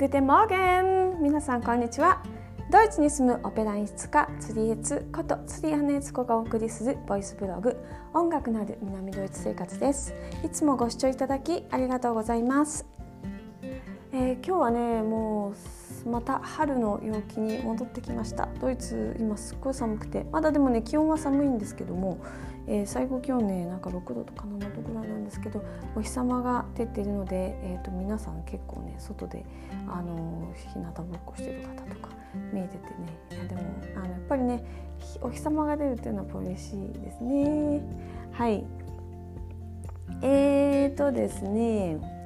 [0.00, 2.22] グテモーゲン皆さんこんにちは。
[2.70, 7.76] ドイツに住むオペラ演出家釣りエツこと釣り姉悦子がお送りするボイスブログ
[8.14, 10.14] 音楽のある南ドイツ生活です。
[10.42, 12.86] いつもご視聴いただきありがとうございます、
[14.12, 15.54] えー、今日はねも
[16.06, 18.48] うまた春の陽気に戻ってきました。
[18.60, 20.24] ドイツ今すっごい寒くて。
[20.32, 22.18] まだでもね気温は寒いんですけども
[22.66, 25.64] えー、最高気温ねなんか6度とか7度ぐらいなんですけど
[25.96, 29.44] お日様が出ているので、えーと、皆さん結構ね外で
[29.88, 32.10] あの日向ぼっこしてる方とか
[32.52, 33.18] 見えててね。
[33.32, 33.62] いやでも
[33.96, 34.64] あのやっぱりね
[35.20, 37.82] お日様が出るっていうのは嬉しいですね。
[38.32, 38.64] はい。
[40.22, 42.19] えーとですね。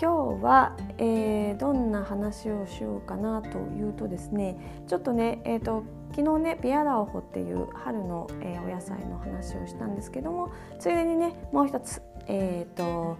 [0.00, 4.56] 今日は、えー、どんな話をしようかなというとですね
[4.86, 13.18] ちょっとね、えーと昨日ねビアラオホっていう春の、えー、お野菜の話をしたんですけどもついでにねもう一つえっ、ー、と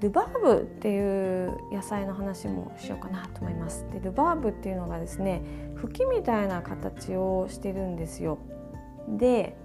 [0.00, 3.86] ルバーブっていう野菜の話もしようかなと思います。
[3.92, 5.42] でルバーブっていうのがですね
[5.80, 8.38] 茎みたいな形をしてるんですよ。
[9.08, 9.56] で、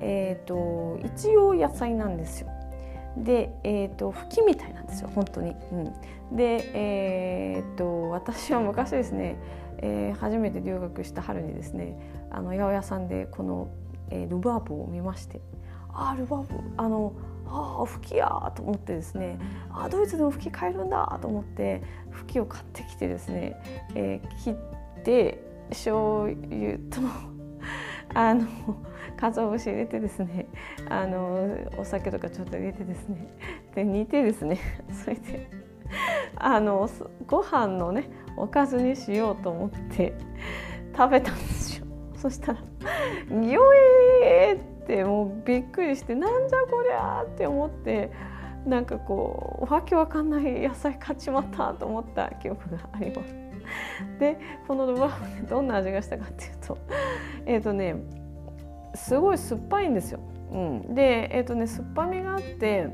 [0.00, 2.51] えーと、一応野菜なんですよ。
[3.16, 5.54] で、えーと、茎みたいなんですよ本当に。
[5.72, 5.74] う
[6.34, 9.36] ん、で、えーと私は昔ですね
[9.82, 11.98] えー、初めて留学した春にですね
[12.30, 13.68] あの八百屋さんでこの、
[14.10, 15.40] えー、ルバーブを見まして
[15.92, 17.12] ああルバーブあの
[17.46, 19.38] ああ吹きやと思ってですね
[19.70, 23.60] あドイツでも吹き買えるんだと思って吹きを買ってきてですね、
[23.94, 27.00] えー、切って醤油と
[28.14, 28.46] あの
[29.16, 30.46] 鰹節入れてですね
[30.88, 33.28] あのお酒とかちょっと入れてですね
[33.74, 34.58] で煮てですね
[35.04, 35.48] それで
[36.36, 36.88] あの
[37.26, 40.14] ご飯のねおかずにしようと思って
[40.96, 42.58] 食べたんですよそしたら
[43.28, 43.58] 「ギョ
[44.24, 48.10] エー!」ってもうびっくりして「なんじゃこりゃ!」って思って
[48.66, 53.42] なんかこうわけわかんない野菜買っちまったと思った記憶があります。
[54.18, 56.78] でこのルバーブねどんな味がしたかっていうと
[57.46, 57.94] えっ、ー、とね
[58.94, 60.20] すごい酸っぱいんですよ。
[60.52, 62.88] うん、でえ、ー、とね酸っぱみがあって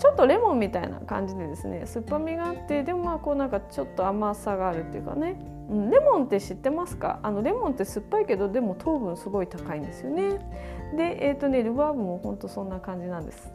[0.00, 5.38] ちょっとレモンみたいな感じでですね酸っぱみがあってでもまあこうなんかちょっと甘さがあるっていうかね、
[5.70, 7.20] うん、レモンって知ってますか？
[7.22, 10.40] あのレモンって酸っぱいけどでも糖分すごい高いんですよね。
[10.96, 13.52] で、えーとね、ルバーブも本当そんな感じなんです。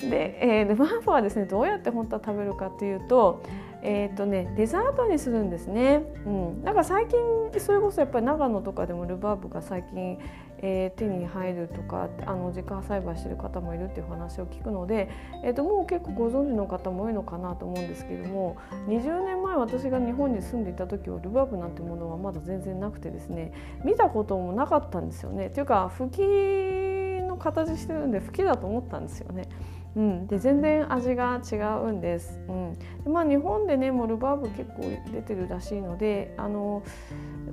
[0.00, 3.42] で、えー、ルバーブはですねどうやって本当は食べるかというと,、
[3.82, 6.02] えーとね、デザートにするんですね。
[6.26, 7.20] うん、なんか最近
[7.58, 10.18] それこそやっぱり長野とかでもルバーブが最近
[10.58, 15.10] えー、手に入るとかあの自家栽培してる方もいるっていう話を聞くので、
[15.44, 18.56] えーと、もう結構ご存知の方も多いのかなと思うんですけども
[18.88, 23.52] 20年前私が日本に住んでいた時はルバーブなんてものはまだ全然なくてですね
[23.84, 25.50] 見たこともなかったんですよね。
[25.50, 26.22] というか吹き
[27.36, 29.48] の形してるんで吹きだと思ったんですよね。
[29.94, 32.38] うん、で全然味が違うんです。
[32.48, 32.72] うん、
[33.04, 36.82] でまあ日本でねもうルバーブ結構出てるらしいのであの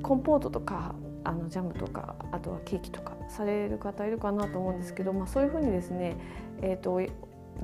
[0.02, 6.18] コンポートとかあのジャムとかあとはケーキとかされる方いるかなと思うんですけど、まあ、そういうふうにですね、
[6.62, 7.00] えーと、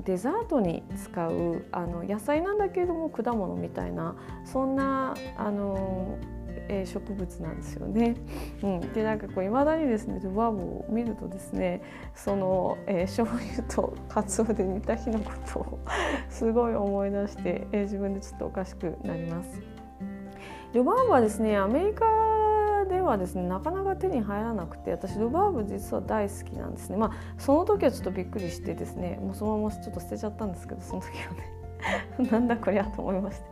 [0.04, 6.18] デザートに使うあの野菜なんだけれども果物みたいなそんなあの、
[6.70, 8.14] えー、植物なんですよね。
[8.62, 11.82] うん、でなんかこういまだにですねルバーブを見るとですね
[12.14, 15.78] その、えー、醤油とカツオで煮た日のことを
[16.28, 19.60] すごい思い出して、えー、自分でちょっとおかしくなります。
[20.72, 22.04] ルバーブはですねアメリカ
[22.88, 31.08] ではですねなかなか手に入らなくて私ルバーブ実は大好きなんですねまあその時はちょっとびっくりしてですねもうそのままちょっと捨てちゃったんですけどその時
[32.18, 33.44] はね なんだこりゃと思いまして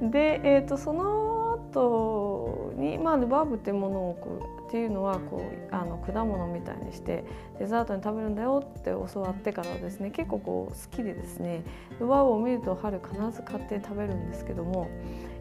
[0.00, 7.24] で、えーと、その後にまあルバーブっていうものをこうっていうのはこうあの果物みたいにして
[7.58, 11.62] デザートに食べるんだよって教わってからですね結構こう好きでですね
[12.00, 14.88] ルバーブを見ると春必ず買って食べるんですけども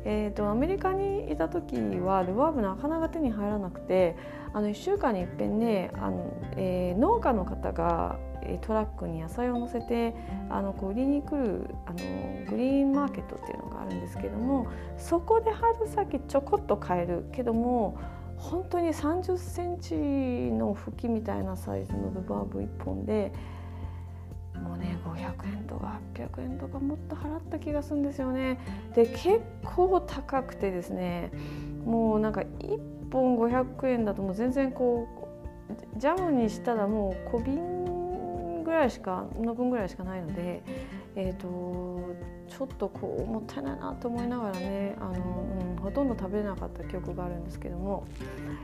[0.06, 4.16] えーと、アメリカにいた時はルバーブなかなか手に入らなくて
[4.54, 8.18] あの1週間にいっぺんねあの、えー、農家の方が
[8.62, 10.14] トラックに野菜を乗せて
[10.50, 11.98] あのこう売りに来るあの
[12.48, 14.68] グリーンマーケットっていうのがあるんですけども
[14.98, 17.25] そこで春先ちょこっと買える。
[17.31, 17.98] けども
[18.38, 23.31] 本当に30センチの茎みたいなサイズのルバーブ1本で
[26.15, 28.59] 600円とかもっと払った気がするんですよね。
[28.95, 31.31] で結構高くてですね
[31.85, 32.79] もうなんか1
[33.12, 40.63] 本500円だともう全然こうジャムにしたらもう小瓶ぐらいしかの分ぐらいしかないので
[41.15, 42.15] えっ、ー、と
[42.47, 48.07] ちょっとこうもったいないなと思いながらねあの、うん、ほとんど食べれなかった記憶があるんですけども、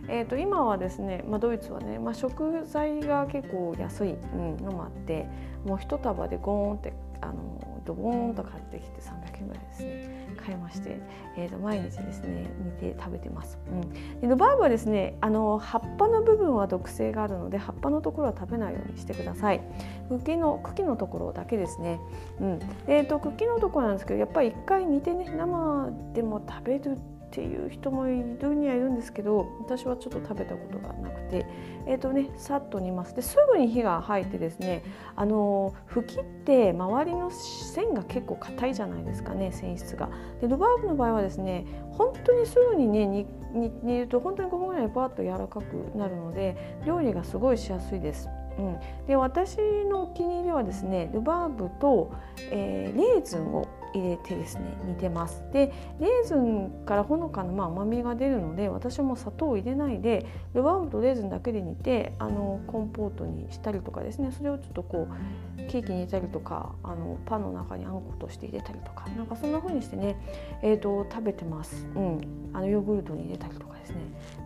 [0.08, 5.28] えー、と今はですね、まあ、ドイツはね、まあ、食材が結構安い、うん、のもあって
[5.66, 11.00] もう一束でゴーンってあのドボーンと買ってきて300円ぐらいですね買いまして、
[11.38, 19.62] えー、と毎日ですね煮て食べてます、うん、でルバーブはですねあの葉っぱの部分は毒性があるので葉っぱのところは食べないようにしてください。
[20.10, 22.00] 茎の茎のところだけですね、
[22.40, 22.60] うん。
[22.88, 26.98] えーと、茎のところなんですけどやっぱり一回煮てね生でも食べる
[27.32, 31.46] っていう人もいるにはいるんですけど私はちょっと食べたことがなくて、
[31.88, 34.84] えーとね、さっと煮ますですぐに火が入ってですね
[35.16, 40.10] あの吹きって周りの線が結構硬いじゃないですかね繊維質が。
[40.42, 48.28] でルバーブの場合はですね本当にすぐにね煮ると本当に5分ぐらいでバーッと柔らかくなるので料理がすごいしやすいです。
[48.58, 52.12] うん、で私のお気に入りはですねルバーブと、
[52.52, 55.44] えー、レーズンを入れてですね煮てます。
[55.52, 70.18] でレーズンからほのかなまあ甘みが出るので私も砂糖を入れないでルバーブとレーズンだけで煮てあのコンポートにしたりとかですねそれをちょっとこうケーキに入れたりとかあのパンの中にあんことして入れたりとかなんかそんな風にしてね、
[70.62, 72.22] えーと、食べてます、うん、
[72.54, 73.98] あのヨーグルトに入れたりとかですね。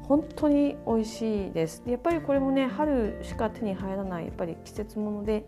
[0.04, 1.82] 本当に美味しいです。
[1.88, 5.46] やっぱりこれもね春しか手に入らないやっぱり季節もので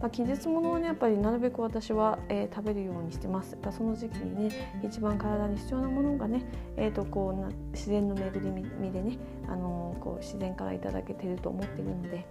[0.00, 3.52] まあ、季節物をねやっぱりなるべく私は、えー、食べるようにしてます。
[3.52, 6.44] やっぱその時期にね一番体に必要なものがね、
[6.76, 12.24] えー、とこうな自然の巡り身でね、あのー、こう自然からいただけてると思っているので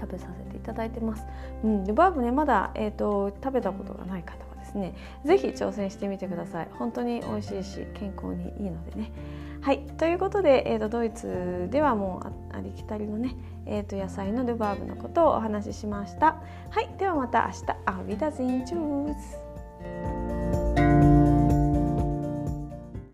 [0.00, 1.24] 食べさせていただいてます。
[1.64, 6.68] うん、でバーブねまだ、えーと、食べたことがない方はですね是非挑戦してみてください。
[6.78, 9.12] 本当に美味しいし健康にいいのでね。
[9.60, 13.34] はいということで、えーと、ドイツではもうありきたりのね、
[13.66, 16.40] えーと、野菜のルバーブのことをお話ししました。
[16.70, 19.38] はいではまた明日アビダゼンチュース